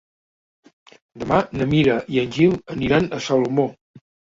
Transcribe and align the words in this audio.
Demà 1.25 1.39
na 1.59 1.69
Mira 1.75 2.01
i 2.17 2.23
en 2.25 2.35
Gil 2.41 2.59
aniran 2.79 3.11
a 3.15 3.25
Salomó. 3.31 3.73